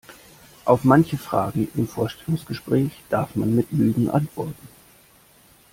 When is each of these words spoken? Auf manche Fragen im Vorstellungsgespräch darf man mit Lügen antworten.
Auf 0.65 0.83
manche 0.83 1.15
Fragen 1.15 1.67
im 1.75 1.87
Vorstellungsgespräch 1.87 2.91
darf 3.11 3.35
man 3.35 3.53
mit 3.55 3.71
Lügen 3.71 4.09
antworten. 4.09 4.67